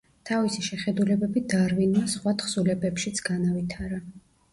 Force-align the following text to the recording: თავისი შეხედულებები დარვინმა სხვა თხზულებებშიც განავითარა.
თავისი 0.27 0.61
შეხედულებები 0.67 1.43
დარვინმა 1.53 2.01
სხვა 2.13 2.33
თხზულებებშიც 2.39 3.21
განავითარა. 3.29 4.01